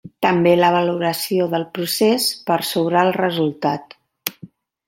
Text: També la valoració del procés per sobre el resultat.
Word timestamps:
També 0.25 0.53
la 0.59 0.71
valoració 0.75 1.45
del 1.51 1.67
procés 1.77 2.27
per 2.49 2.57
sobre 2.73 3.07
el 3.07 3.15
resultat. 3.21 3.99